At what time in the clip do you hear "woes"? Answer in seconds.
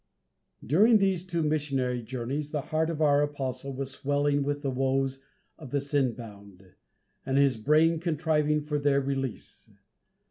4.71-5.19